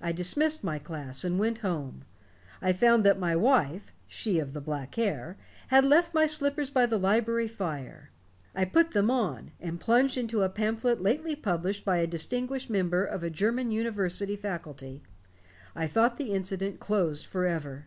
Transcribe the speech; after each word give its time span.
I 0.00 0.12
dismissed 0.12 0.64
my 0.64 0.78
class 0.78 1.22
and 1.22 1.38
went 1.38 1.58
home. 1.58 2.04
I 2.62 2.72
found 2.72 3.04
that 3.04 3.18
my 3.18 3.36
wife 3.36 3.92
she 4.08 4.38
of 4.38 4.54
the 4.54 4.60
black 4.62 4.94
hair 4.94 5.36
had 5.68 5.84
left 5.84 6.14
my 6.14 6.24
slippers 6.24 6.70
by 6.70 6.86
the 6.86 6.96
library 6.96 7.46
fire. 7.46 8.10
I 8.54 8.64
put 8.64 8.92
them 8.92 9.10
on, 9.10 9.50
and 9.60 9.78
plunged 9.78 10.16
into 10.16 10.40
a 10.40 10.48
pamphlet 10.48 11.02
lately 11.02 11.36
published 11.36 11.84
by 11.84 11.98
a 11.98 12.06
distinguished 12.06 12.70
member 12.70 13.04
of 13.04 13.22
a 13.22 13.28
German 13.28 13.70
university 13.70 14.34
faculty. 14.34 15.02
I 15.76 15.86
thought 15.88 16.16
the 16.16 16.32
incident 16.32 16.80
closed 16.80 17.26
forever." 17.26 17.84